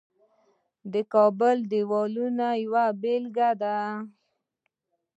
د 0.93 0.95
کابل 1.13 1.57
دیوالونه 1.71 2.47
یوه 2.63 2.85
بیلګه 3.01 3.49
ده 3.61 3.75